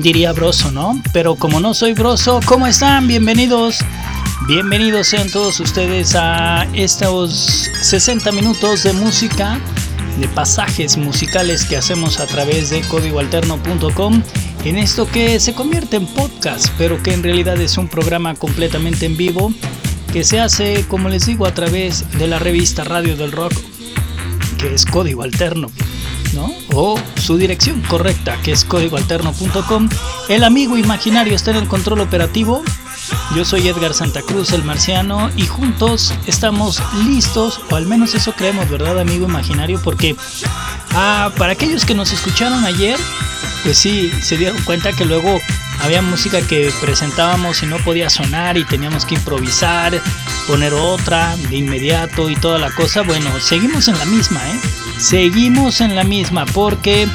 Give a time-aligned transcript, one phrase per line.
[0.00, 1.00] Diría Broso, ¿no?
[1.12, 3.06] Pero como no soy Broso, ¿cómo están?
[3.06, 3.80] Bienvenidos.
[4.46, 9.60] Bienvenidos sean todos ustedes a estos 60 minutos de música,
[10.18, 14.22] de pasajes musicales que hacemos a través de códigoalterno.com
[14.64, 19.04] en esto que se convierte en podcast, pero que en realidad es un programa completamente
[19.04, 19.52] en vivo
[20.12, 23.52] que se hace, como les digo, a través de la revista Radio del Rock,
[24.58, 25.68] que es Código Alterno.
[26.34, 26.50] ¿no?
[26.74, 29.88] O su dirección correcta, que es códigoalterno.com.
[30.28, 32.62] El amigo imaginario está en el control operativo.
[33.34, 38.32] Yo soy Edgar Santa Cruz, el marciano, y juntos estamos listos, o al menos eso
[38.32, 39.80] creemos, ¿verdad, amigo imaginario?
[39.82, 40.16] Porque
[40.94, 42.98] ah, para aquellos que nos escucharon ayer,
[43.64, 45.40] pues sí, se dieron cuenta que luego
[45.82, 50.00] había música que presentábamos y no podía sonar y teníamos que improvisar,
[50.46, 53.02] poner otra de inmediato y toda la cosa.
[53.02, 54.60] Bueno, seguimos en la misma, ¿eh?
[54.98, 57.08] Seguimos en la misma porque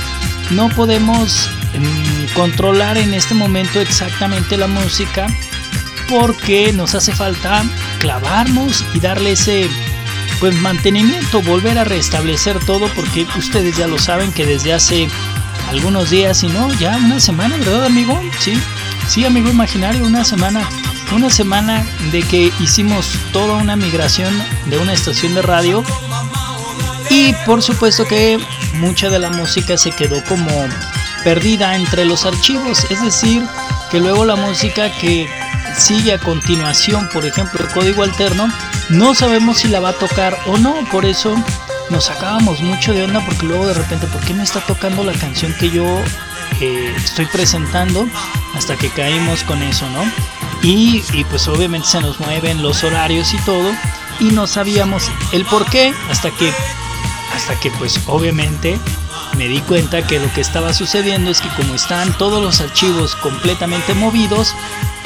[0.52, 5.28] no podemos mm, controlar en este momento exactamente la música
[6.10, 7.64] porque nos hace falta
[8.00, 9.70] clavarnos y darle ese
[10.40, 15.10] pues mantenimiento, volver a restablecer todo porque ustedes ya lo saben que desde hace
[15.70, 18.20] algunos días y no, ya una semana, ¿verdad amigo?
[18.40, 18.54] Sí,
[19.08, 20.68] sí amigo imaginario, una semana,
[21.14, 24.34] una semana de que hicimos toda una migración
[24.68, 25.84] de una estación de radio
[27.10, 28.40] y por supuesto que
[28.74, 30.50] mucha de la música se quedó como
[31.24, 33.44] perdida entre los archivos, es decir,
[33.92, 35.30] que luego la música que
[35.78, 38.52] sigue a continuación, por ejemplo, el código alterno,
[38.90, 41.36] no sabemos si la va a tocar o no, por eso
[41.90, 45.14] nos sacábamos mucho de onda porque luego de repente, ¿por qué me está tocando la
[45.14, 45.86] canción que yo
[46.62, 48.08] eh, estoy presentando?
[48.56, 50.04] Hasta que caímos con eso, ¿no?
[50.64, 53.72] Y, y, pues obviamente se nos mueven los horarios y todo
[54.20, 56.52] y no sabíamos el por qué hasta que
[57.38, 58.78] hasta que pues obviamente
[59.38, 63.16] me di cuenta que lo que estaba sucediendo es que como están todos los archivos
[63.16, 64.56] completamente movidos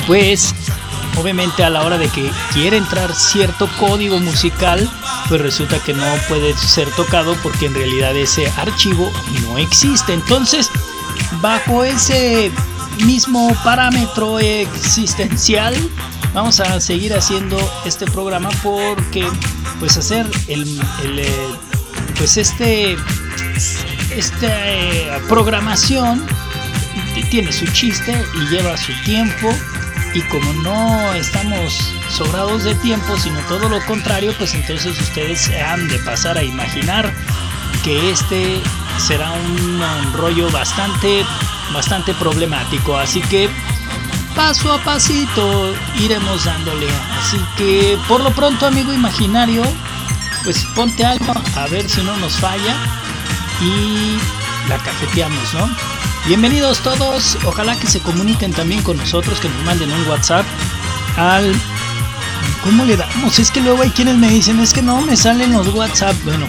[0.08, 0.56] pues
[1.20, 4.90] obviamente a la hora de que quiere entrar cierto código musical,
[5.28, 9.12] pues resulta que no puede ser tocado porque en realidad ese archivo
[9.44, 10.14] no existe.
[10.14, 10.70] Entonces,
[11.42, 12.50] bajo ese
[13.06, 15.76] mismo parámetro existencial,
[16.34, 19.28] vamos a seguir haciendo este programa porque
[19.80, 21.20] pues hacer el, el
[22.12, 22.98] pues este
[24.16, 26.26] esta eh, programación
[27.30, 29.50] tiene su chiste y lleva su tiempo
[30.14, 35.88] y como no estamos sobrados de tiempo, sino todo lo contrario, pues entonces ustedes han
[35.88, 37.14] de pasar a imaginar
[37.84, 38.62] que este
[38.98, 39.82] será un,
[40.14, 41.26] rollo bastante,
[41.74, 42.98] bastante problemático.
[42.98, 43.50] Así que
[44.36, 46.88] paso a pasito iremos dándole.
[47.18, 49.64] Así que por lo pronto, amigo imaginario,
[50.44, 52.76] pues ponte algo a ver si no nos falla
[53.62, 54.18] y
[54.70, 55.70] la cafeteamos, ¿no?
[56.28, 60.46] Bienvenidos todos, ojalá que se comuniquen también con nosotros, que nos manden un WhatsApp
[61.18, 61.54] al...
[62.64, 63.40] ¿Cómo le damos?
[63.40, 66.16] Es que luego hay quienes me dicen, es que no me salen los WhatsApp.
[66.24, 66.48] Bueno,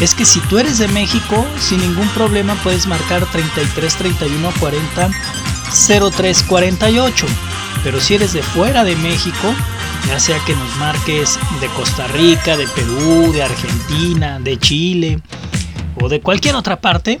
[0.00, 5.10] es que si tú eres de México, sin ningún problema puedes marcar 33 31 40
[6.14, 7.26] 03 48.
[7.82, 9.54] Pero si eres de fuera de México,
[10.08, 15.20] ya sea que nos marques de Costa Rica, de Perú, de Argentina, de Chile
[16.00, 17.20] o de cualquier otra parte,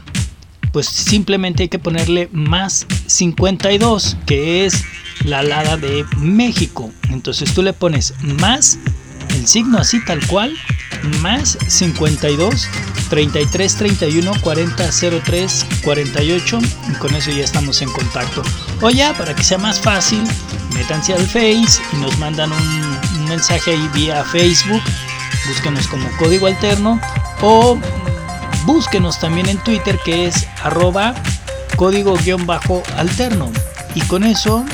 [0.72, 4.84] pues simplemente hay que ponerle más 52, que es
[5.24, 6.92] la alada de México.
[7.10, 8.78] Entonces tú le pones más,
[9.30, 10.54] el signo así tal cual,
[11.22, 12.68] más 52,
[13.08, 14.90] 33, 31, 40,
[15.24, 16.58] 03, 48.
[16.90, 18.42] Y con eso ya estamos en contacto.
[18.82, 20.22] O ya, para que sea más fácil,
[20.76, 22.96] métanse al Face y nos mandan un,
[23.28, 24.82] mensaje ahí vía Facebook.
[25.48, 27.00] Búsquenos como código alterno.
[27.42, 27.76] O
[28.66, 31.14] Búsquenos también en Twitter que es arroba
[31.76, 33.52] código-alterno.
[33.94, 34.64] Y con eso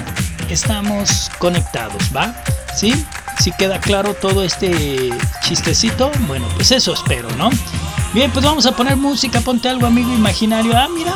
[0.49, 2.35] estamos conectados, ¿va?
[2.75, 3.05] ¿Sí?
[3.39, 5.11] Si queda claro todo este
[5.43, 7.51] chistecito, bueno, pues eso espero, ¿no?
[8.15, 10.75] Bien, pues vamos a poner música, ponte algo amigo imaginario.
[10.75, 11.13] Ah, mira,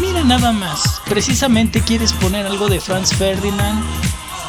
[0.00, 1.00] mira nada más.
[1.06, 3.84] Precisamente quieres poner algo de Franz Ferdinand.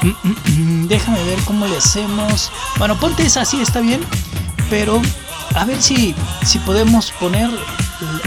[0.04, 2.52] Mm, mm, mm, déjame ver cómo le hacemos.
[2.78, 4.02] Bueno, ponte esa así, está bien.
[4.70, 5.02] Pero
[5.56, 6.14] a ver si,
[6.46, 7.50] si podemos poner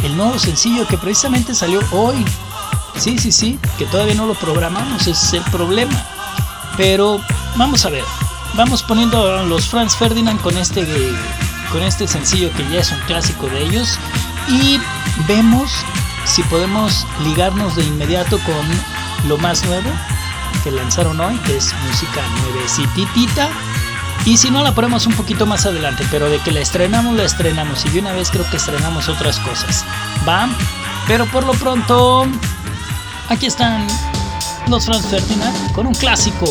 [0.02, 2.24] el nuevo sencillo que precisamente salió hoy.
[2.96, 6.02] Sí, sí, sí, que todavía no lo programamos, ese es el problema.
[6.76, 7.20] Pero
[7.56, 8.04] vamos a ver,
[8.54, 10.86] vamos poniendo a los Franz Ferdinand con este,
[11.70, 13.98] con este sencillo que ya es un clásico de ellos
[14.48, 14.80] y
[15.28, 15.70] vemos
[16.24, 19.90] si podemos ligarnos de inmediato con lo más nuevo
[20.64, 23.48] que lanzaron hoy, que es música nuevecitita.
[24.24, 27.24] Y si no, la ponemos un poquito más adelante, pero de que la estrenamos, la
[27.24, 27.84] estrenamos.
[27.86, 29.84] Y de una vez creo que estrenamos otras cosas.
[30.28, 30.48] ¿Va?
[31.06, 32.26] Pero por lo pronto,
[33.28, 33.86] aquí están
[34.68, 36.46] los Franz Ferdinand con un clásico.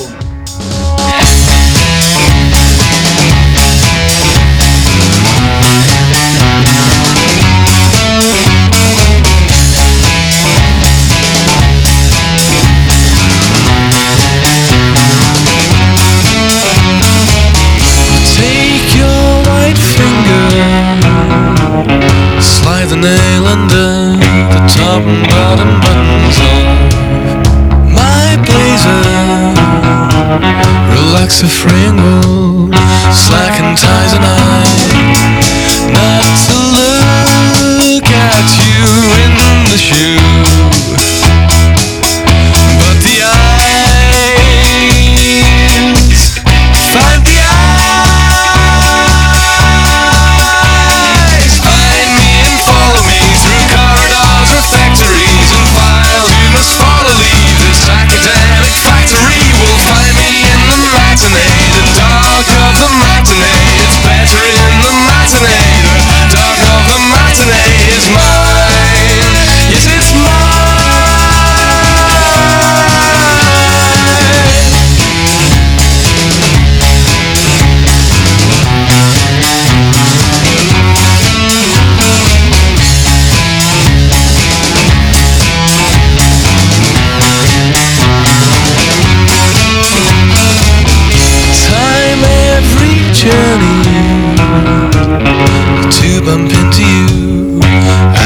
[96.71, 97.59] to you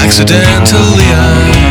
[0.03, 1.05] accidentally.
[1.11, 1.68] I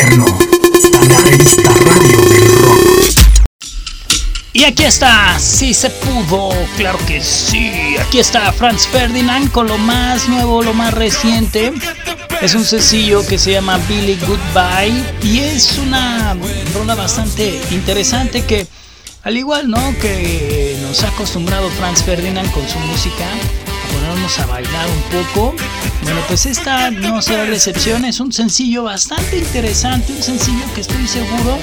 [0.00, 3.10] La revista radio del rock.
[4.54, 7.96] Y aquí está, sí se pudo, claro que sí.
[8.00, 11.74] Aquí está Franz Ferdinand con lo más nuevo, lo más reciente.
[12.40, 16.34] Es un sencillo que se llama Billy Goodbye y es una
[16.72, 18.66] rola bastante interesante que,
[19.22, 19.94] al igual ¿no?
[20.00, 23.26] que nos ha acostumbrado Franz Ferdinand con su música,
[23.92, 25.54] ponernos a bailar un poco.
[26.02, 30.80] Bueno, pues esta no será la excepción, es un sencillo bastante interesante, un sencillo que
[30.80, 31.58] estoy seguro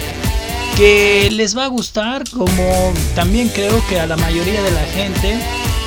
[0.78, 5.40] que les va a gustar, como también creo que a la mayoría de la gente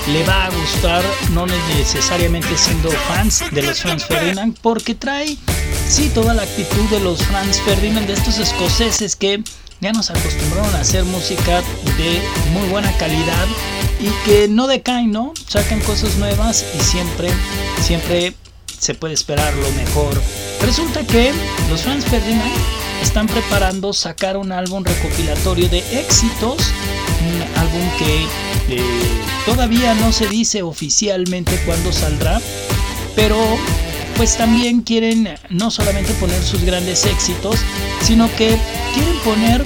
[0.08, 5.36] le va a gustar, no necesariamente siendo fans de los Franz Ferdinand, porque trae,
[5.88, 9.44] sí, toda la actitud de los Franz Ferdinand, de estos escoceses que
[9.80, 11.62] ya nos acostumbraron a hacer música
[11.96, 12.20] de
[12.52, 13.46] muy buena calidad
[14.02, 15.32] y que no decaen, ¿no?
[15.46, 17.28] Sacan cosas nuevas y siempre,
[17.82, 18.34] siempre
[18.78, 20.20] se puede esperar lo mejor.
[20.62, 21.32] Resulta que
[21.68, 22.52] los Franz Ferdinand
[23.02, 26.72] están preparando sacar un álbum recopilatorio de éxitos,
[27.26, 28.82] un álbum que eh,
[29.46, 32.40] todavía no se dice oficialmente cuándo saldrá,
[33.16, 33.36] pero
[34.16, 37.56] pues también quieren no solamente poner sus grandes éxitos,
[38.02, 38.56] sino que
[38.94, 39.64] quieren poner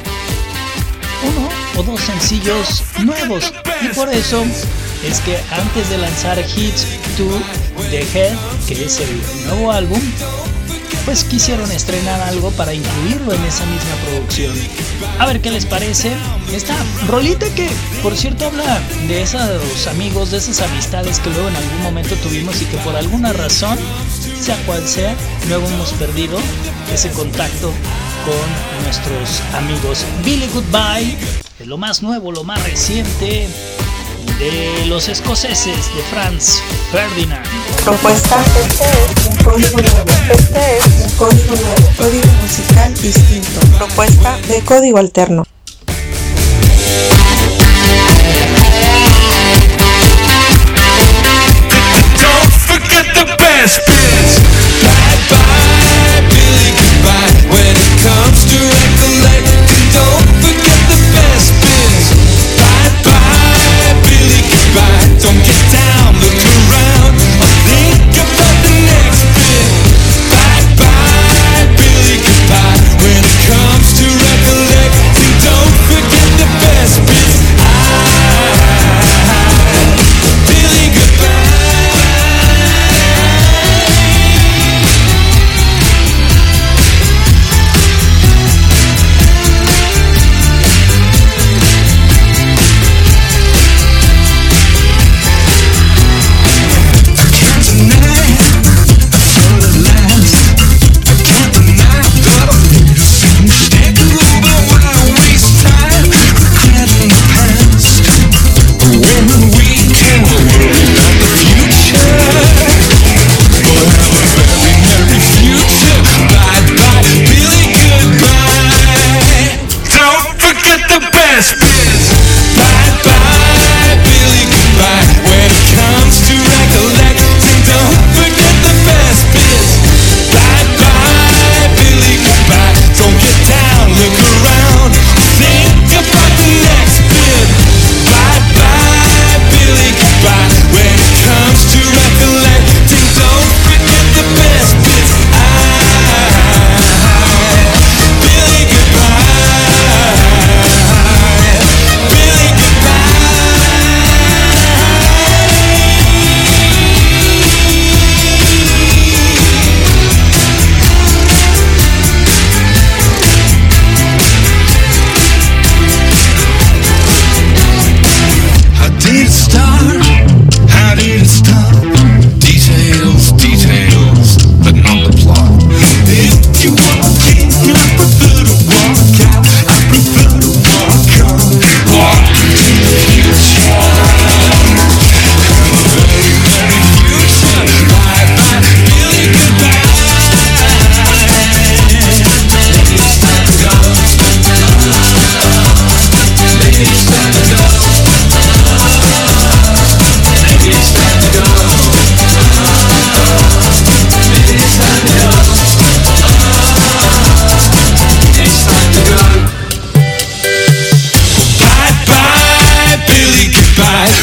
[1.76, 3.52] o dos sencillos nuevos.
[3.83, 4.45] Y por eso
[5.04, 7.28] es que antes de lanzar Hits to
[7.90, 10.00] the Head, que es el nuevo álbum,
[11.04, 14.54] pues quisieron estrenar algo para incluirlo en esa misma producción.
[15.19, 16.12] A ver qué les parece.
[16.52, 16.75] Esta
[17.07, 17.69] rolita que,
[18.02, 22.61] por cierto, habla de esos amigos, de esas amistades que luego en algún momento tuvimos
[22.62, 23.78] y que por alguna razón,
[24.40, 25.14] sea cual sea,
[25.49, 26.38] luego hemos perdido
[26.93, 27.73] ese contacto
[28.25, 30.04] con nuestros amigos.
[30.25, 33.49] Billy Goodbye lo más nuevo, lo más reciente
[34.38, 36.61] de los escoceses de Franz
[36.92, 37.47] Ferdinand.
[37.85, 40.04] Propuesta, este es un código nuevo.
[40.30, 41.90] Este es un código nuevo.
[41.97, 43.61] Código musical distinto.
[43.78, 45.44] Propuesta de código alterno.
[52.21, 53.94] Don't forget the best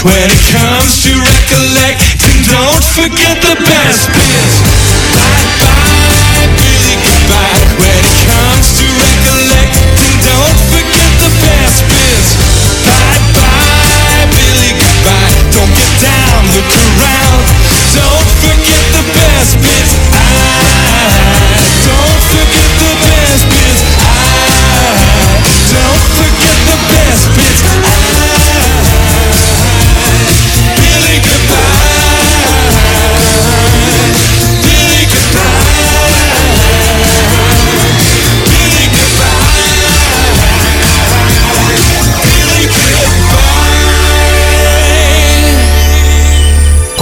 [0.04, 4.81] When it comes to recollecting, don't forget the best bits.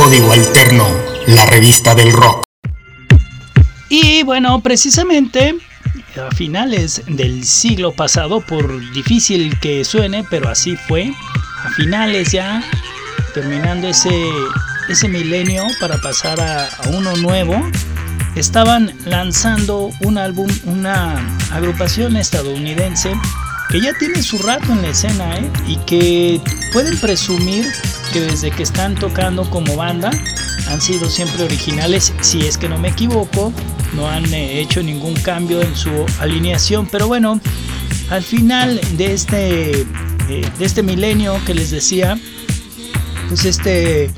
[0.09, 0.87] Alterno,
[1.27, 2.43] la revista del rock.
[3.89, 5.55] Y bueno, precisamente
[6.17, 11.13] a finales del siglo pasado, por difícil que suene, pero así fue,
[11.63, 12.63] a finales ya,
[13.35, 14.09] terminando ese,
[14.89, 17.61] ese milenio para pasar a, a uno nuevo,
[18.35, 21.19] estaban lanzando un álbum, una
[21.51, 23.13] agrupación estadounidense
[23.69, 25.51] que ya tiene su rato en la escena ¿eh?
[25.67, 26.41] y que
[26.73, 27.67] pueden presumir
[28.11, 30.11] que desde que están tocando como banda
[30.69, 33.51] han sido siempre originales, si es que no me equivoco,
[33.93, 35.89] no han eh, hecho ningún cambio en su
[36.19, 37.39] alineación, pero bueno,
[38.09, 39.85] al final de este, eh,
[40.57, 42.19] de este milenio que les decía,
[43.27, 44.11] pues este,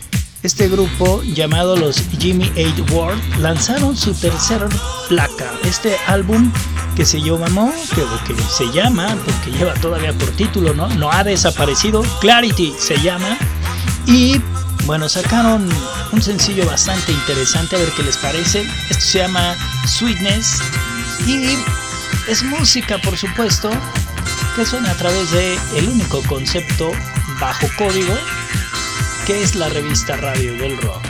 [0.44, 4.68] este grupo llamado los Jimmy Eight World lanzaron su tercer
[5.08, 6.52] placa, este álbum
[6.96, 10.90] que se llamó, que, que se llama, porque lleva todavía por título, ¿no?
[10.90, 13.38] No ha desaparecido, Clarity se llama,
[14.06, 14.42] y
[14.86, 15.70] bueno, sacaron
[16.12, 18.68] un sencillo bastante interesante, a ver qué les parece.
[18.90, 19.56] Esto se llama
[19.88, 20.62] Sweetness
[21.26, 21.58] y
[22.28, 23.70] es música, por supuesto,
[24.56, 26.92] que suena a través de el único concepto
[27.40, 28.14] bajo código
[29.26, 31.04] que es la revista Radio del Rock.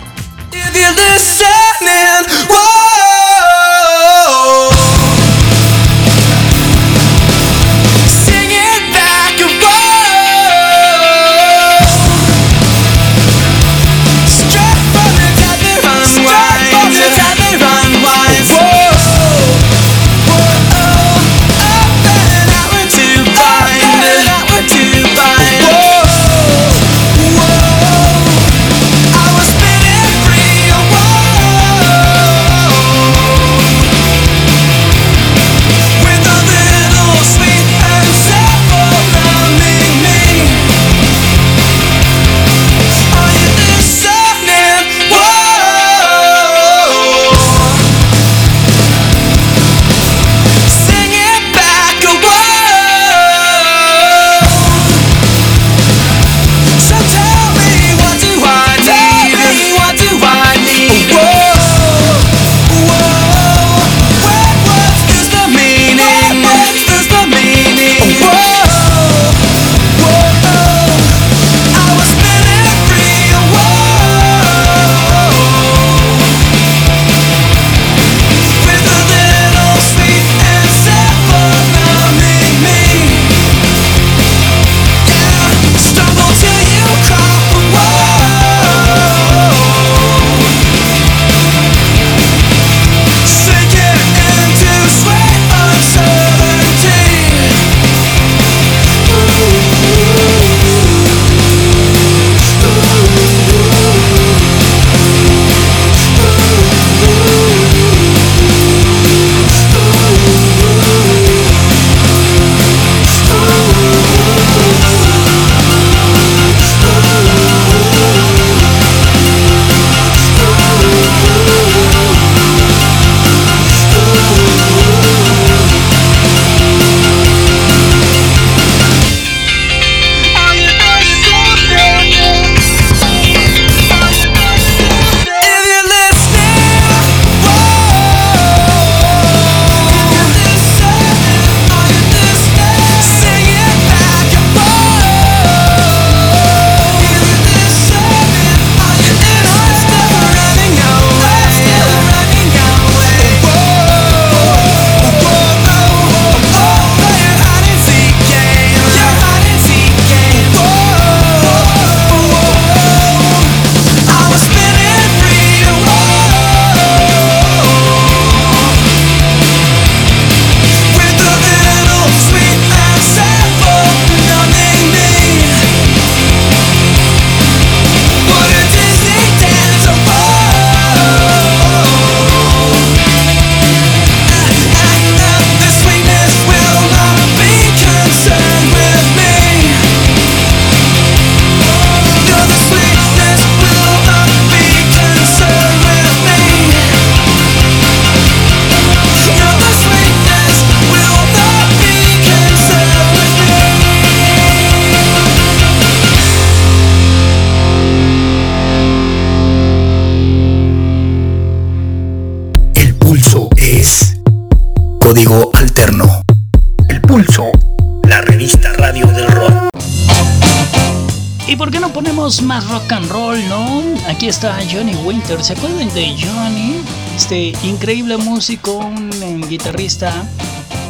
[222.39, 223.83] Más rock and roll, no?
[224.07, 225.43] Aquí está Johnny Winter.
[225.43, 226.77] ¿Se acuerdan de Johnny?
[227.13, 230.13] Este increíble músico, un eh, guitarrista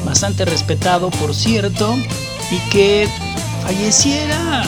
[0.06, 1.97] bastante respetado, por cierto,
[2.51, 3.10] y que
[3.63, 4.63] falleciera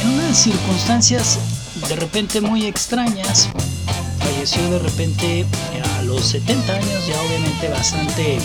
[0.00, 1.38] en unas circunstancias
[1.88, 3.48] de repente muy extrañas.
[4.20, 5.46] Falleció de repente
[5.98, 8.38] a los 70 años, ya obviamente bastante,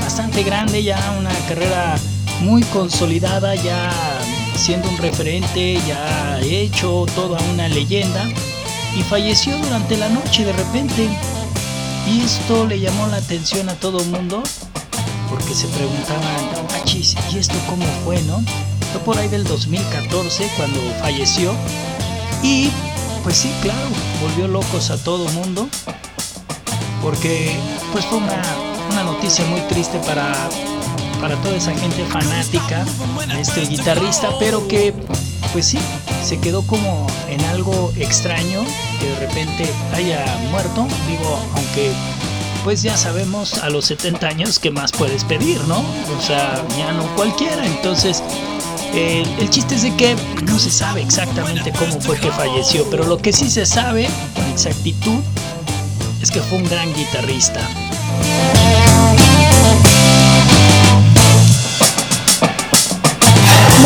[0.00, 1.96] bastante grande, ya una carrera
[2.40, 3.90] muy consolidada, ya
[4.56, 8.24] siendo un referente, ya hecho toda una leyenda,
[8.96, 11.08] y falleció durante la noche de repente.
[12.06, 14.42] Y esto le llamó la atención a todo el mundo,
[15.28, 16.22] porque se preguntaban,
[16.72, 18.42] machis, ¿y esto cómo fue, no?
[18.92, 21.52] Fue por ahí del 2014 cuando falleció.
[22.42, 22.70] Y
[23.22, 23.88] pues sí, claro,
[24.22, 25.68] volvió locos a todo el mundo,
[27.02, 27.56] porque
[27.92, 28.42] pues fue una,
[28.90, 30.48] una noticia muy triste para
[31.20, 32.84] para toda esa gente fanática
[33.34, 34.94] de este guitarrista, pero que
[35.52, 35.78] pues sí,
[36.24, 38.64] se quedó como en algo extraño
[39.00, 41.92] que de repente haya muerto, digo, aunque
[42.64, 45.78] pues ya sabemos a los 70 años que más puedes pedir, ¿no?
[45.78, 48.22] O sea, ya no cualquiera, entonces
[48.92, 53.04] el, el, chiste es de que no se sabe exactamente cómo fue que falleció, pero
[53.04, 55.20] lo que sí se sabe con exactitud
[56.20, 57.60] es que fue un gran guitarrista.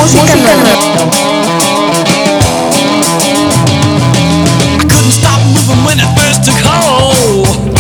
[0.00, 0.72] Música nueva.
[4.72, 7.79] I couldn't stop moving when it first took hold.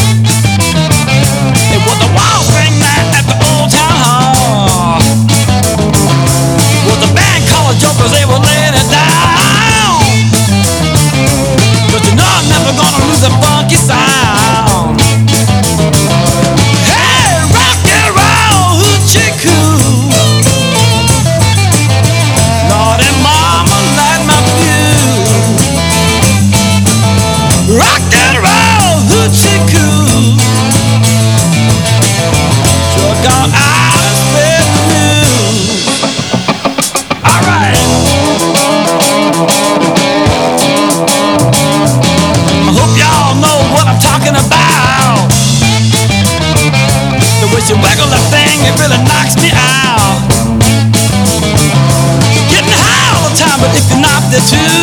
[54.42, 54.79] If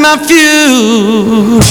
[0.00, 1.68] my fuse.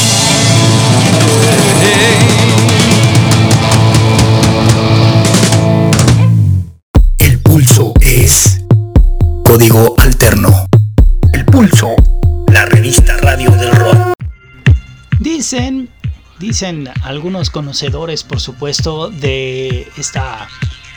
[7.17, 8.61] El pulso es
[9.43, 10.65] código alterno.
[11.33, 11.95] El pulso,
[12.51, 14.13] la revista radio del rock.
[15.19, 15.89] Dicen,
[16.39, 20.47] dicen algunos conocedores, por supuesto, de esta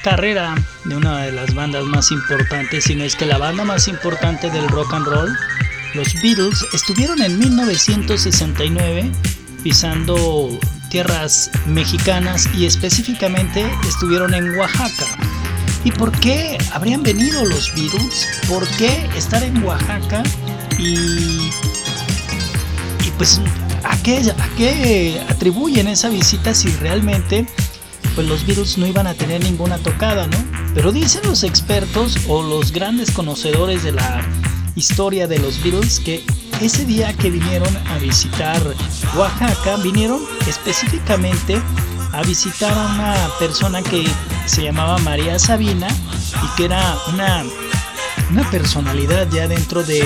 [0.03, 3.89] carrera de una de las bandas más importantes, si no es que la banda más
[3.89, 5.37] importante del rock and roll,
[5.95, 9.11] los Beatles, estuvieron en 1969
[9.63, 10.59] pisando
[10.91, 15.07] tierras mexicanas y específicamente estuvieron en Oaxaca.
[15.85, 18.29] ¿Y por qué habrían venido los Beatles?
[18.49, 20.23] ¿Por qué estar en Oaxaca?
[20.79, 21.51] Y,
[23.19, 23.41] pues,
[23.85, 27.47] ¿a qué, ¿a qué atribuyen esa visita si realmente
[28.15, 30.37] pues los Beatles no iban a tener ninguna tocada, ¿no?
[30.75, 34.23] Pero dicen los expertos o los grandes conocedores de la
[34.77, 36.25] historia de los Beatles que
[36.61, 38.63] ese día que vinieron a visitar
[39.17, 41.61] Oaxaca, vinieron específicamente
[42.13, 44.07] a visitar a una persona que
[44.47, 47.45] se llamaba María Sabina y que era una,
[48.31, 50.03] una personalidad ya dentro de,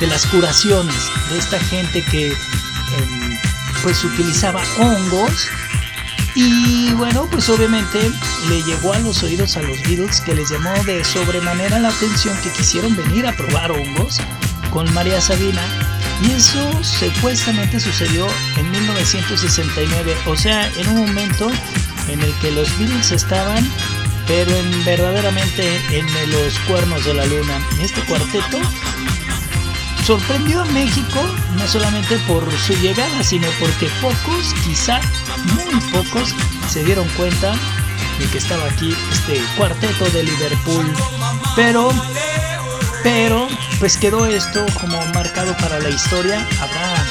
[0.00, 3.38] de, las curaciones, de esta gente que em,
[3.82, 5.48] pues utilizaba hongos
[6.34, 7.98] y bueno, pues obviamente
[8.48, 12.36] le llegó a los oídos a los Beatles que les llamó de sobremanera la atención
[12.42, 14.18] que quisieron venir a probar hongos
[14.70, 15.62] con María Sabina.
[16.22, 21.50] Y eso supuestamente sucedió en 1969, o sea, en un momento
[22.08, 23.66] en el que los Beatles estaban,
[24.26, 27.58] pero en verdaderamente en los cuernos de la luna.
[27.80, 28.58] Este cuarteto
[30.04, 31.20] sorprendió a México
[31.56, 35.00] no solamente por su llegada, sino porque pocos, quizá
[35.54, 36.34] muy pocos,
[36.68, 37.54] se dieron cuenta
[38.18, 40.92] de que estaba aquí este cuarteto de Liverpool.
[41.56, 41.90] Pero,
[43.02, 46.46] pero, pues quedó esto como marcado para la historia.
[46.60, 47.04] Habrá,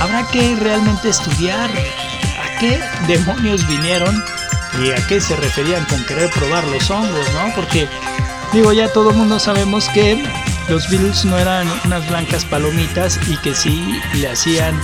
[0.00, 4.22] habrá que realmente estudiar a qué demonios vinieron
[4.82, 7.54] y a qué se referían con querer probar los hongos, ¿no?
[7.54, 7.88] Porque,
[8.52, 10.22] digo, ya todo el mundo sabemos que
[10.68, 14.74] los Beatles no eran unas blancas palomitas y que sí le hacían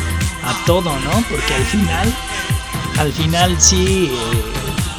[0.44, 1.24] a todo, ¿no?
[1.28, 2.14] Porque al final,
[2.98, 4.42] al final sí, eh,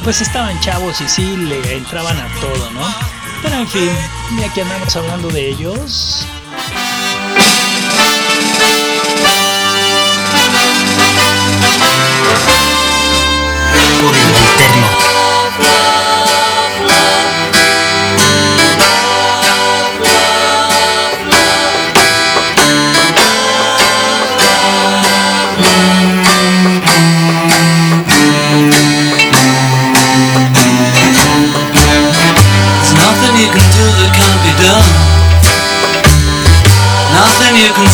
[0.02, 2.94] pues estaban chavos y sí le entraban a todo, ¿no?
[3.42, 3.90] Pero en fin,
[4.38, 6.26] ya que andamos hablando de ellos.
[14.00, 14.93] Código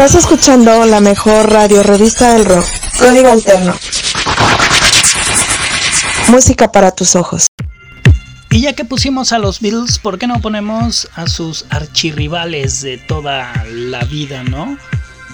[0.00, 2.64] Estás escuchando la mejor radio revista del rock.
[2.98, 3.74] Código Alterno.
[6.28, 7.48] Música para tus ojos.
[8.48, 12.96] Y ya que pusimos a los Beatles, ¿por qué no ponemos a sus archirrivales de
[12.96, 14.78] toda la vida, no?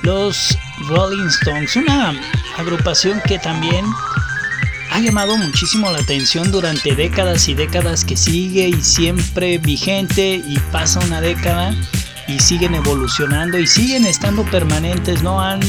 [0.03, 2.21] Los Rolling Stones, una
[2.57, 3.87] agrupación que también
[4.91, 10.59] ha llamado muchísimo la atención durante décadas y décadas que sigue y siempre vigente y
[10.73, 11.73] pasa una década
[12.29, 15.41] y siguen evolucionando y siguen estando permanentes, ¿no?
[15.41, 15.61] Han,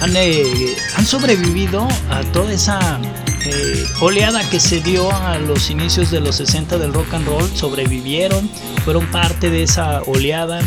[0.00, 3.00] han, eh, han sobrevivido a toda esa
[3.44, 7.48] eh, oleada que se dio a los inicios de los 60 del rock and roll,
[7.54, 8.50] sobrevivieron,
[8.84, 10.60] fueron parte de esa oleada,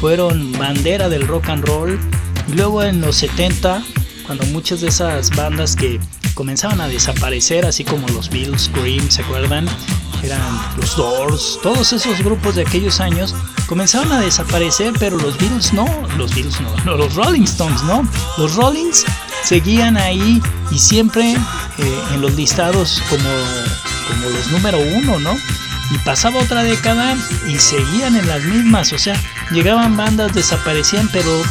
[0.00, 1.98] fueron bandera del rock and roll.
[2.54, 3.84] Luego en los 70,
[4.26, 6.00] cuando muchas de esas bandas que
[6.38, 9.66] comenzaban a desaparecer, así como los Beatles, Cream, ¿se acuerdan?
[10.22, 10.40] Eran
[10.76, 13.34] los Doors, todos esos grupos de aquellos años
[13.66, 15.84] comenzaron a desaparecer, pero los Beatles no,
[16.16, 19.04] los Beatles no, no los Rolling Stones no, los Rollings
[19.42, 23.28] seguían ahí y siempre eh, en los listados como,
[24.06, 25.34] como los número uno, ¿no?
[25.90, 27.16] Y pasaba otra década
[27.48, 29.20] y seguían en las mismas, o sea,
[29.50, 31.42] llegaban bandas, desaparecían, pero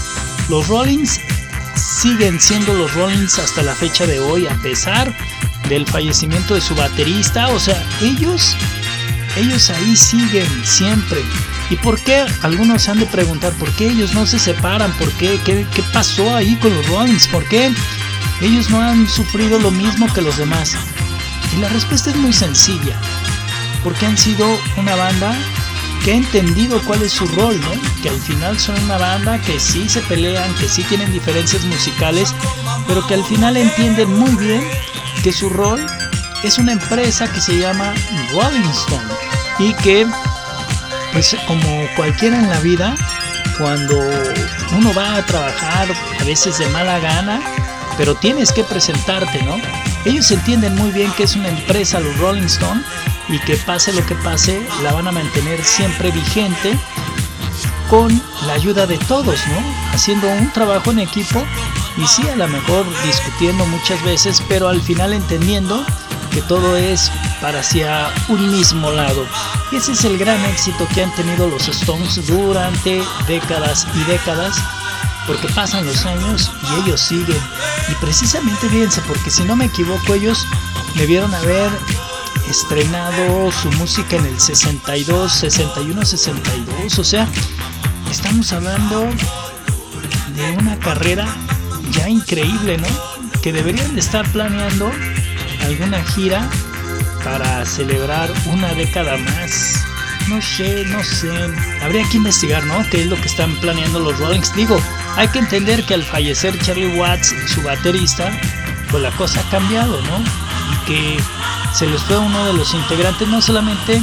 [0.47, 1.19] los Rollings
[1.77, 5.13] siguen siendo los Rollings hasta la fecha de hoy, a pesar
[5.69, 8.55] del fallecimiento de su baterista, o sea, ellos,
[9.35, 11.21] ellos ahí siguen siempre.
[11.69, 12.25] ¿Y por qué?
[12.41, 14.91] Algunos se han de preguntar, ¿por qué ellos no se separan?
[14.93, 15.39] ¿Por qué?
[15.43, 17.27] ¿Qué, qué pasó ahí con los Rollins?
[17.27, 17.71] ¿Por qué
[18.41, 20.75] ellos no han sufrido lo mismo que los demás?
[21.55, 22.97] Y la respuesta es muy sencilla.
[23.83, 24.45] Porque han sido
[24.77, 25.35] una banda
[26.03, 28.01] que ha entendido cuál es su rol, ¿no?
[28.01, 32.33] Que al final son una banda que sí se pelean, que sí tienen diferencias musicales,
[32.87, 34.63] pero que al final entienden muy bien
[35.23, 35.85] que su rol
[36.43, 37.93] es una empresa que se llama
[38.31, 39.07] Rolling Stone
[39.59, 40.07] y que
[41.11, 42.95] pues como cualquiera en la vida,
[43.57, 43.99] cuando
[44.77, 45.87] uno va a trabajar
[46.19, 47.41] a veces de mala gana,
[47.97, 49.55] pero tienes que presentarte, ¿no?
[50.05, 52.83] Ellos entienden muy bien que es una empresa, los Rolling Stone,
[53.29, 56.77] y que pase lo que pase, la van a mantener siempre vigente
[57.89, 59.93] con la ayuda de todos, ¿no?
[59.93, 61.43] Haciendo un trabajo en equipo
[61.97, 65.83] y sí, a lo mejor discutiendo muchas veces, pero al final entendiendo
[66.31, 67.11] que todo es
[67.41, 69.25] para hacia un mismo lado.
[69.71, 74.55] Y ese es el gran éxito que han tenido los Stones durante décadas y décadas,
[75.25, 77.41] porque pasan los años y ellos siguen.
[77.89, 80.45] Y precisamente fíjense, porque si no me equivoco, ellos
[80.95, 81.71] debieron haber
[82.49, 87.27] estrenado su música en el 62, 61, 62, o sea,
[88.09, 89.07] estamos hablando
[90.35, 91.27] de una carrera
[91.91, 92.87] ya increíble, ¿no?
[93.41, 94.91] Que deberían de estar planeando
[95.63, 96.47] alguna gira
[97.23, 99.83] para celebrar una década más.
[100.29, 101.31] No sé, no sé.
[101.81, 102.85] Habría que investigar, ¿no?
[102.89, 104.53] ¿Qué es lo que están planeando los Rollings?
[104.55, 104.79] Digo,
[105.15, 108.31] hay que entender que al fallecer Charlie Watts, su baterista,
[108.91, 110.19] pues la cosa ha cambiado, ¿no?
[110.73, 111.17] Y que
[111.73, 114.01] se les fue uno de los integrantes, no solamente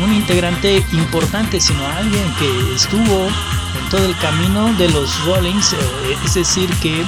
[0.00, 6.16] un integrante importante, sino alguien que estuvo en todo el camino de los Rollings, eh,
[6.24, 7.04] es decir, que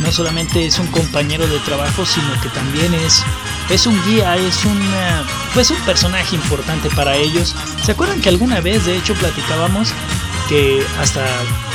[0.00, 3.22] no solamente es un compañero de trabajo, sino que también es,
[3.70, 4.78] es un guía, es un,
[5.54, 7.54] pues un personaje importante para ellos.
[7.82, 9.88] ¿Se acuerdan que alguna vez, de hecho, platicábamos
[10.48, 11.24] que hasta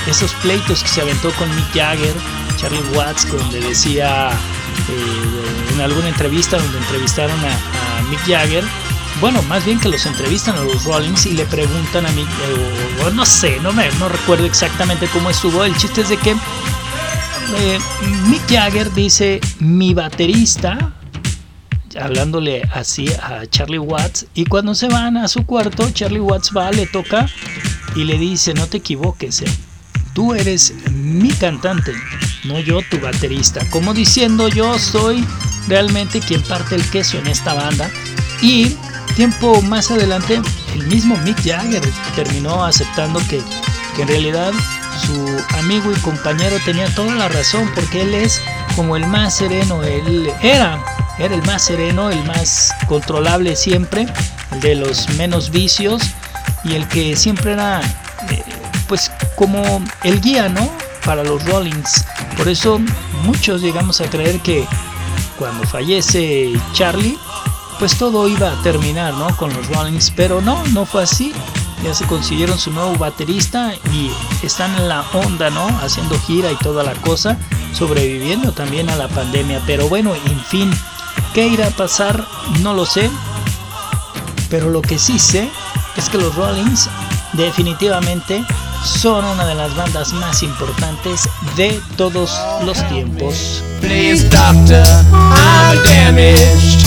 [0.08, 2.16] esos pleitos que se aventó con Mick Jagger,
[2.58, 8.64] Charlie Watts, donde decía eh, alguna entrevista donde entrevistaron a, Mick Jagger,
[9.22, 12.28] bueno, más bien que los entrevistan a los Rollins y le preguntan a Mick,
[13.02, 15.64] o, o no sé, no me no recuerdo exactamente cómo estuvo.
[15.64, 16.36] El chiste es de que
[17.58, 17.80] eh,
[18.28, 20.94] Mick Jagger dice, mi baterista,
[22.00, 26.72] hablándole así a Charlie Watts, y cuando se van a su cuarto, Charlie Watts va,
[26.72, 27.28] le toca
[27.96, 29.52] y le dice, no te equivoques, eh,
[30.14, 31.94] tú eres mi cantante,
[32.46, 35.26] no yo tu baterista, como diciendo yo soy
[35.68, 37.90] realmente quien parte el queso en esta banda.
[38.42, 38.78] Y
[39.16, 40.42] tiempo más adelante,
[40.74, 41.84] el mismo Mick Jagger
[42.16, 43.42] terminó aceptando que,
[43.96, 44.54] que en realidad
[45.06, 48.42] su amigo y compañero tenía toda la razón porque él es
[48.76, 50.84] como el más sereno, él era,
[51.18, 54.08] era el más sereno, el más controlable siempre,
[54.52, 56.02] el de los menos vicios
[56.64, 57.82] y el que siempre era
[58.30, 58.44] eh,
[58.88, 60.70] pues como el guía, ¿no?
[61.06, 62.06] Para los Rollings.
[62.38, 62.80] Por eso
[63.24, 64.68] muchos llegamos a creer que
[65.42, 67.18] cuando fallece Charlie,
[67.80, 69.36] pues todo iba a terminar, ¿no?
[69.38, 71.34] Con los Rollings, pero no, no fue así
[71.84, 74.12] ya se consiguieron su nuevo baterista y
[74.46, 75.66] están en la onda, ¿no?
[75.82, 77.40] Haciendo gira y toda la cosa,
[77.74, 79.60] sobreviviendo también a la pandemia.
[79.66, 80.72] Pero bueno, en fin,
[81.34, 82.24] ¿qué irá a pasar?
[82.62, 83.10] No lo sé.
[84.48, 85.50] Pero lo que sí sé
[85.96, 86.88] es que los Rollins
[87.34, 88.46] definitivamente
[88.84, 92.32] son una de las bandas más importantes de todos
[92.66, 93.64] los tiempos.
[93.80, 96.86] Please, doctor, I'm damaged.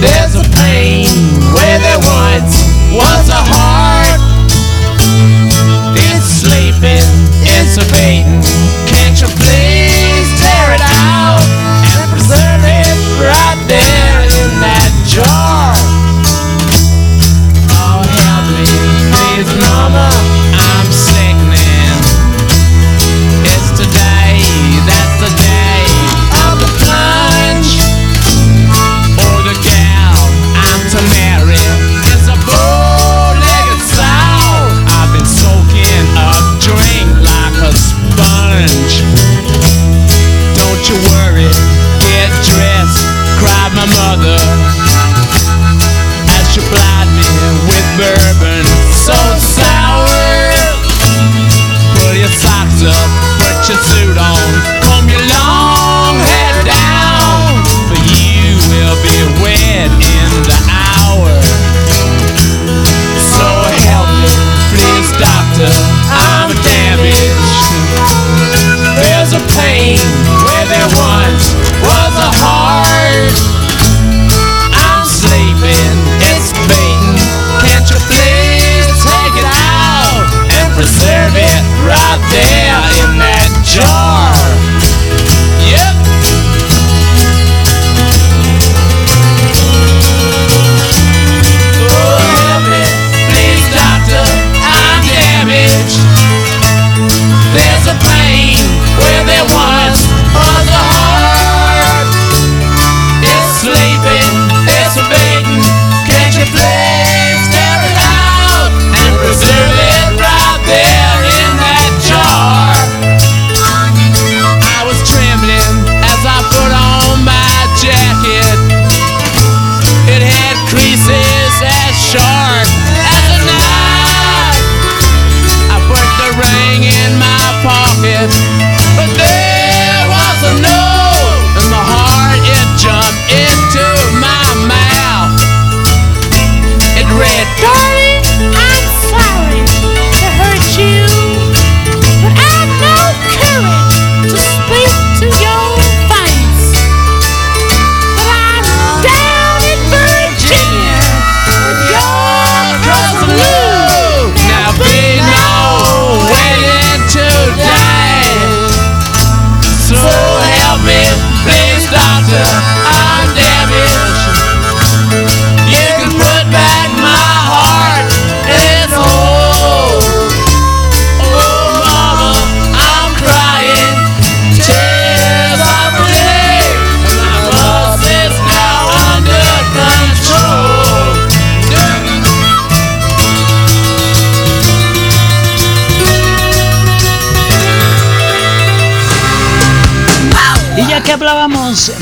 [0.00, 1.06] There's a pain
[1.54, 4.20] where there once was a heart.
[5.96, 7.08] It's sleeping,
[7.44, 7.84] it's a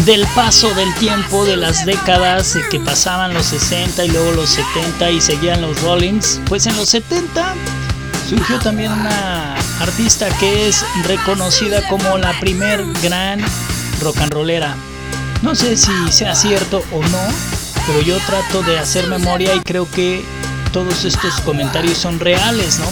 [0.04, 4.50] del paso del tiempo, de las décadas eh, que pasaban los 60 y luego los
[4.50, 7.54] 70 y seguían los Rollins, pues en los 70
[8.28, 13.40] surgió también una artista que es reconocida como la primer gran
[14.00, 14.74] rock and rollera.
[15.42, 17.26] No sé si sea cierto o no,
[17.86, 20.24] pero yo trato de hacer memoria y creo que
[20.72, 22.90] todos estos comentarios son reales, ¿no?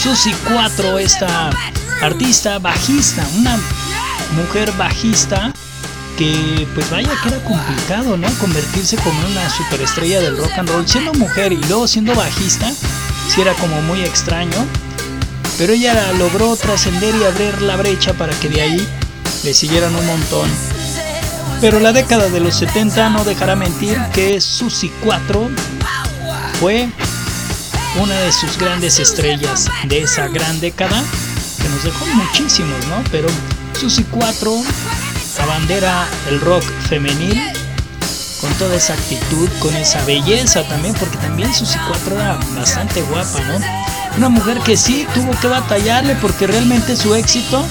[0.00, 1.50] Susi 4, esta
[2.00, 3.58] artista bajista, una
[4.36, 5.52] mujer bajista
[6.16, 8.28] que pues vaya que era complicado, ¿no?
[8.38, 12.70] Convertirse como una superestrella del rock and roll siendo mujer y luego siendo bajista,
[13.28, 14.66] sí era como muy extraño,
[15.58, 18.88] pero ella logró trascender y abrir la brecha para que de ahí
[19.44, 20.48] le siguieran un montón.
[21.60, 25.50] Pero la década de los 70 no dejará mentir que Susi 4
[26.60, 26.88] fue
[28.00, 31.02] una de sus grandes estrellas de esa gran década
[31.62, 33.02] que nos dejó muchísimos, ¿no?
[33.10, 33.28] Pero
[33.78, 34.52] Susi 4
[35.54, 37.40] abandera el rock femenil
[38.40, 43.38] con toda esa actitud, con esa belleza también, porque también Susi 4 era bastante guapa,
[43.42, 43.60] ¿no?
[44.16, 47.64] Una mujer que sí tuvo que batallarle porque realmente su éxito,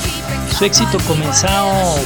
[0.57, 1.47] su éxito comenzó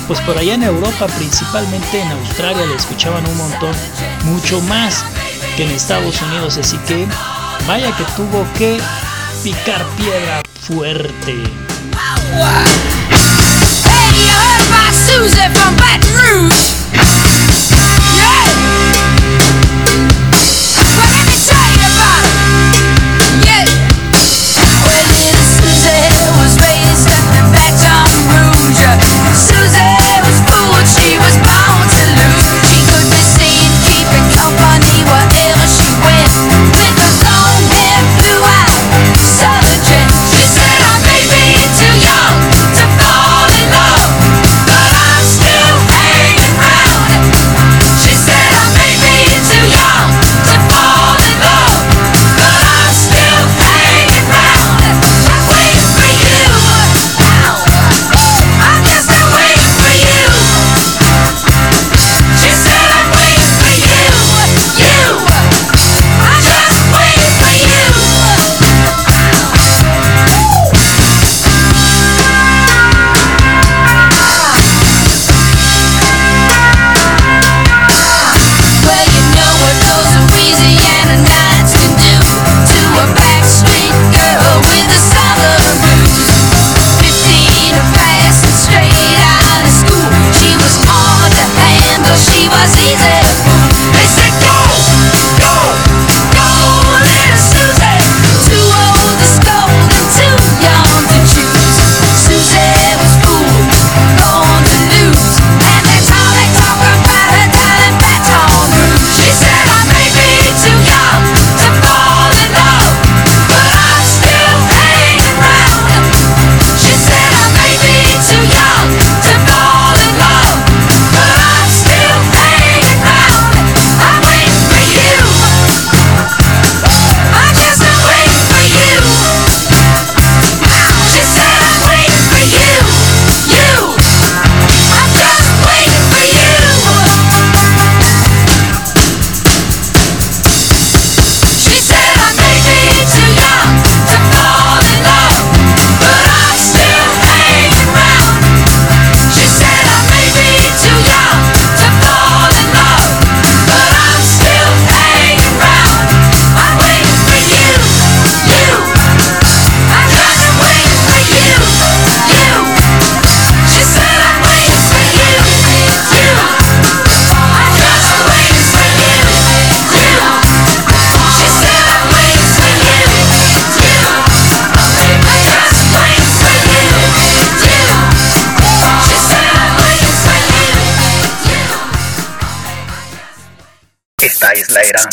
[0.07, 3.75] pues por allá en Europa, principalmente en Australia, le escuchaban un montón,
[4.23, 5.05] mucho más
[5.55, 7.07] que en Estados Unidos, así que
[7.67, 8.79] vaya que tuvo que
[9.43, 11.35] picar piedra fuerte.
[15.07, 16.86] Susie from Baton Rouge?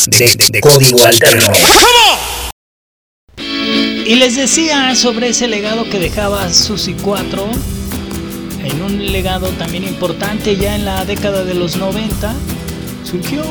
[0.07, 1.53] de, código alterno.
[4.07, 7.49] Y les decía sobre ese legado que dejaba Susi 4,
[8.65, 12.35] en un legado también importante ya en la década de los 90,
[13.03, 13.43] surgió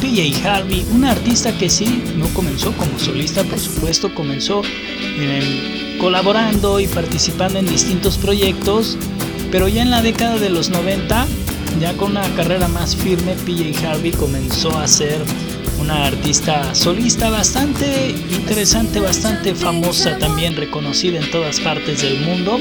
[0.00, 6.80] PJ Harvey, un artista que sí, no comenzó como solista, por supuesto, comenzó eh, colaborando
[6.80, 8.96] y participando en distintos proyectos,
[9.52, 11.26] pero ya en la década de los 90
[11.78, 15.22] ya con una carrera más firme, PJ Harvey comenzó a ser
[15.80, 22.58] una artista solista bastante interesante, bastante famosa, también reconocida en todas partes del mundo.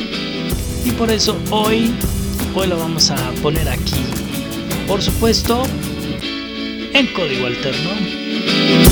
[0.85, 1.91] Y por eso hoy,
[2.55, 4.05] hoy la vamos a poner aquí.
[4.87, 5.63] Por supuesto,
[6.93, 8.88] en código alterno.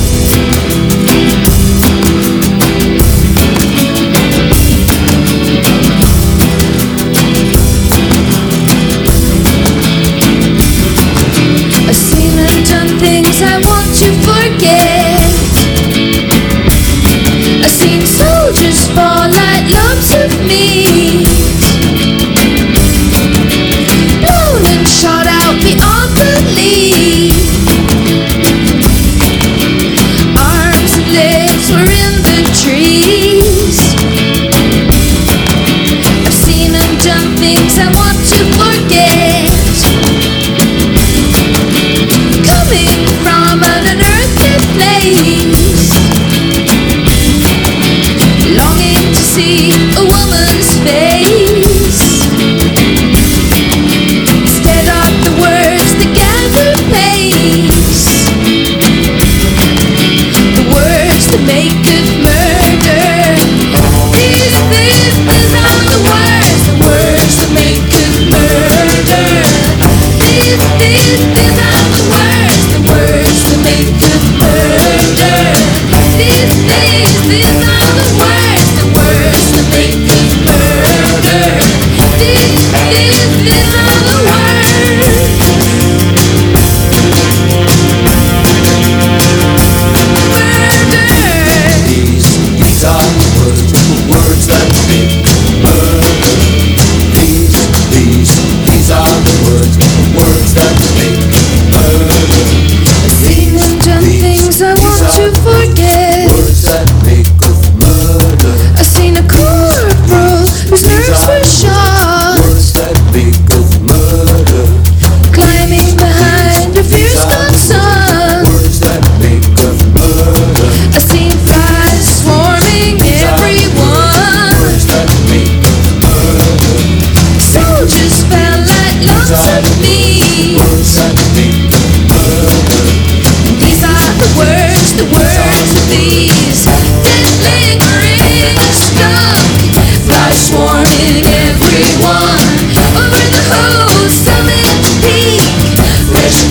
[13.40, 14.97] I want to forget.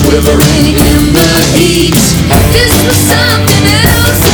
[0.08, 1.92] Quivering in the heat
[2.52, 4.24] this was something else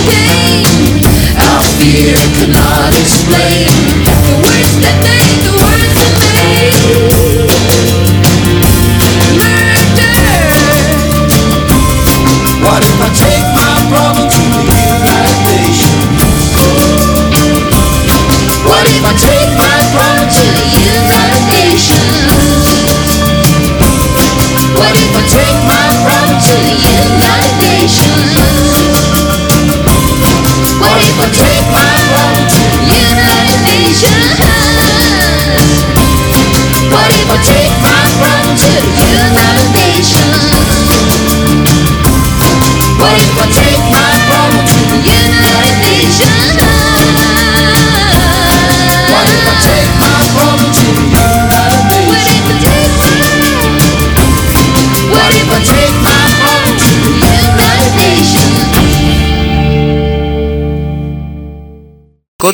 [1.34, 2.14] Our fear
[2.94, 3.93] explain.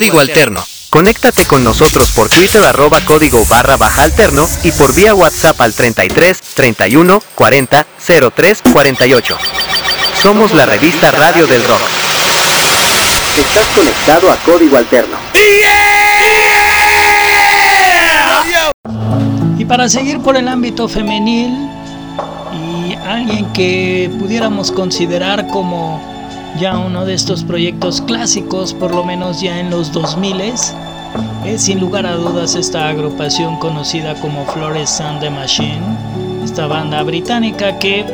[0.00, 0.64] Código Alterno.
[0.88, 5.74] Conéctate con nosotros por Twitter arroba código barra baja alterno y por vía WhatsApp al
[5.74, 7.86] 33 31 40
[8.34, 9.38] 03 48.
[10.22, 11.82] Somos la revista Radio del Rock.
[13.36, 15.18] Estás conectado a Código Alterno.
[19.58, 21.68] Y para seguir por el ámbito femenil
[22.54, 26.19] y alguien que pudiéramos considerar como
[26.58, 30.74] ya uno de estos proyectos clásicos, por lo menos ya en los 2000 es
[31.56, 35.80] sin lugar a dudas esta agrupación conocida como Flores and the Machine,
[36.44, 38.04] esta banda británica que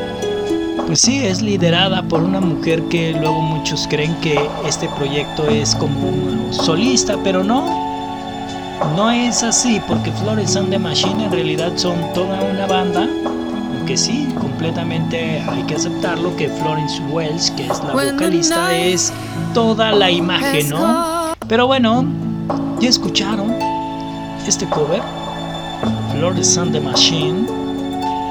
[0.86, 5.74] pues sí es liderada por una mujer que luego muchos creen que este proyecto es
[5.74, 7.66] como un solista, pero no,
[8.94, 13.08] no es así, porque Flores and the Machine en realidad son toda una banda,
[13.76, 14.28] aunque sí,
[14.66, 19.12] completamente hay que aceptarlo que Florence Wells, que es la vocalista, es
[19.54, 21.34] toda la imagen, ¿no?
[21.46, 22.04] Pero bueno,
[22.80, 23.54] ya escucharon
[24.44, 25.00] este cover,
[26.10, 27.46] Flores and the Machine,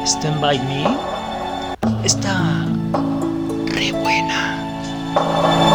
[0.06, 0.86] Stand By Me,
[2.04, 2.66] está
[3.68, 5.75] re buena.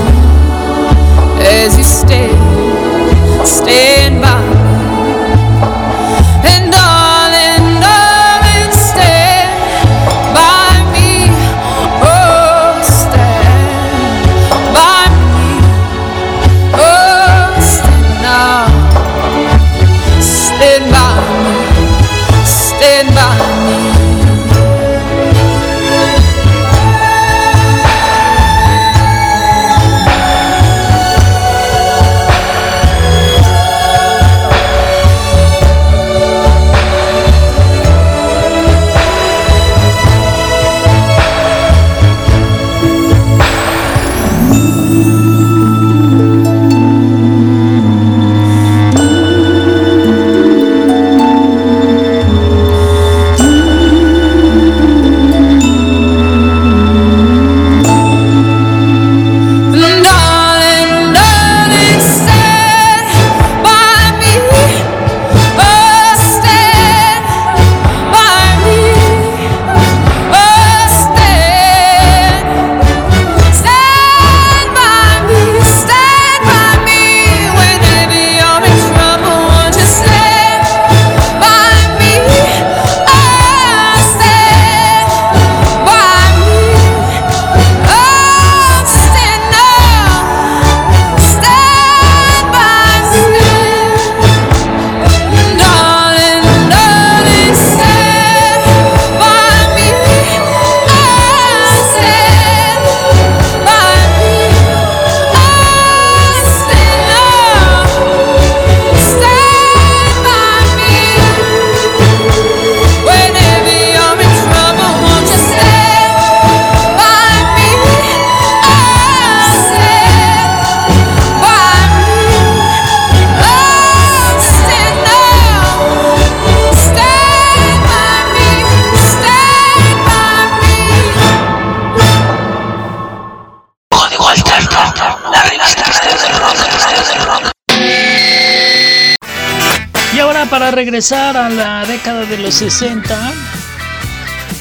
[140.85, 143.15] regresar a la década de los 60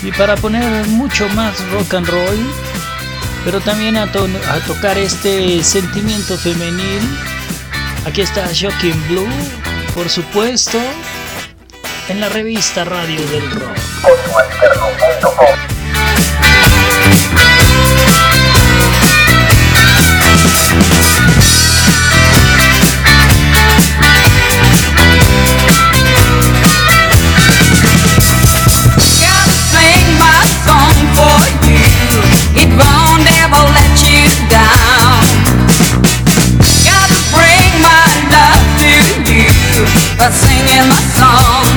[0.02, 2.38] y para poner mucho más rock and roll,
[3.42, 7.00] pero también a, to- a tocar este sentimiento femenil,
[8.06, 9.26] aquí está Shocking Blue,
[9.94, 10.78] por supuesto,
[12.10, 13.78] en la revista Radio del Rock.
[40.20, 41.69] but singing my song.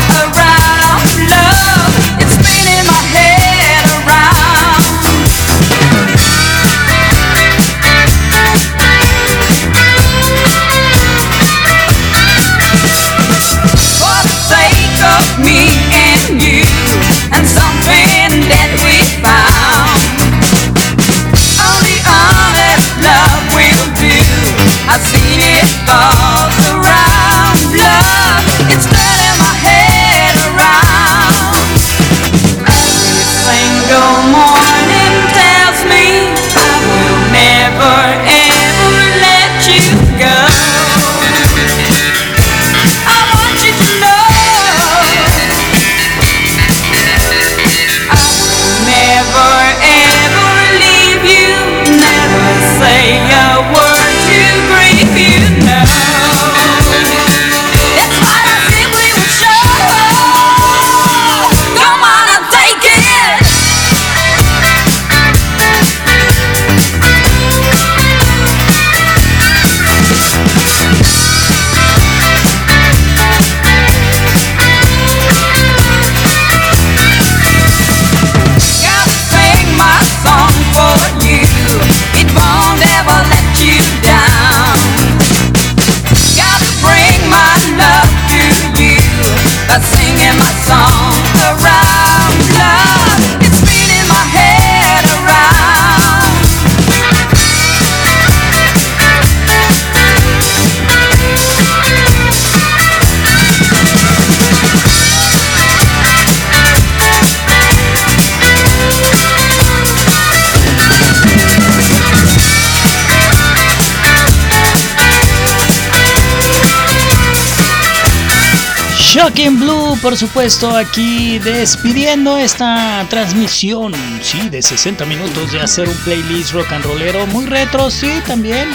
[119.34, 125.96] Shocking Blue, por supuesto, aquí despidiendo esta transmisión, sí, de 60 minutos de hacer un
[126.04, 128.70] playlist rock and rollero, muy retro, sí, también,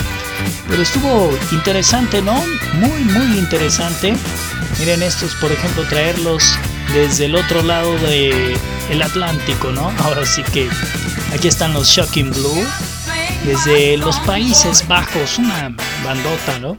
[0.66, 2.42] pero estuvo interesante, ¿no?
[2.74, 4.16] Muy, muy interesante.
[4.80, 6.58] Miren estos, por ejemplo, traerlos
[6.92, 9.92] desde el otro lado el Atlántico, ¿no?
[10.02, 10.68] Ahora sí que
[11.32, 12.66] aquí están los Shocking Blue,
[13.44, 15.72] desde los Países Bajos, una
[16.04, 16.78] bandota, ¿no?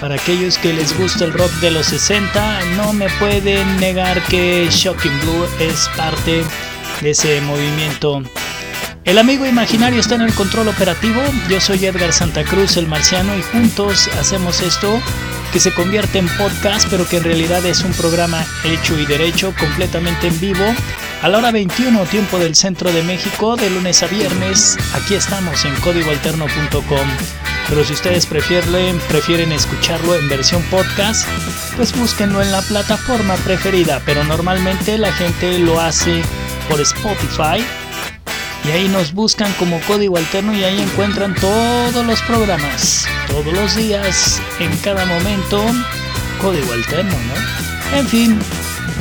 [0.00, 4.68] Para aquellos que les gusta el rock de los 60, no me pueden negar que
[4.70, 6.44] Shocking Blue es parte
[7.00, 8.22] de ese movimiento.
[9.04, 11.20] El amigo imaginario está en el control operativo.
[11.48, 15.00] Yo soy Edgar Santa Cruz, el marciano, y juntos hacemos esto
[15.52, 19.52] que se convierte en podcast, pero que en realidad es un programa hecho y derecho,
[19.58, 20.64] completamente en vivo.
[21.22, 24.76] A la hora 21, tiempo del centro de México, de lunes a viernes.
[24.94, 27.57] Aquí estamos en códigoalterno.com.
[27.68, 31.28] Pero si ustedes prefieren, prefieren escucharlo en versión podcast,
[31.76, 34.00] pues búsquenlo en la plataforma preferida.
[34.06, 36.22] Pero normalmente la gente lo hace
[36.68, 37.64] por Spotify.
[38.64, 43.06] Y ahí nos buscan como código alterno y ahí encuentran todos los programas.
[43.28, 45.62] Todos los días, en cada momento,
[46.40, 47.98] código alterno, ¿no?
[47.98, 48.38] En fin,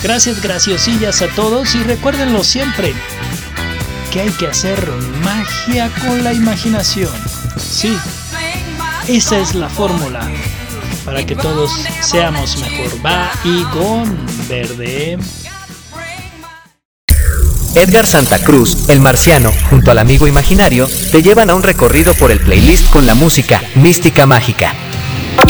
[0.04, 2.94] gracias graciosillas a todos y recuérdenlo siempre
[4.12, 4.90] que hay que hacer
[5.24, 7.12] magia con la imaginación.
[7.58, 7.98] Sí,
[9.08, 10.28] esa es la fórmula
[11.06, 13.06] para que todos seamos mejor.
[13.06, 14.18] Va y con
[14.50, 15.18] verde.
[17.76, 22.32] Edgar Santa Cruz, el marciano, junto al amigo imaginario, te llevan a un recorrido por
[22.32, 24.74] el playlist con la música Mística Mágica.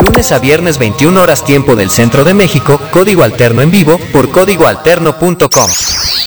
[0.03, 4.29] Lunes a viernes 21 horas tiempo del centro de México, código alterno en vivo por
[4.29, 6.07] códigoalterno.com.